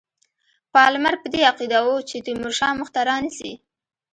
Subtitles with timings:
[0.73, 3.51] پالمر په دې عقیده وو چې تیمورشاه مخته رانه سي.